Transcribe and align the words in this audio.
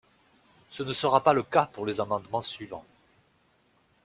Ce 0.71 0.81
ne 0.81 0.93
sera 0.93 1.21
pas 1.23 1.33
le 1.33 1.43
cas 1.43 1.67
pour 1.71 1.85
les 1.85 2.01
amendements 2.01 2.41
suivants. 2.41 2.83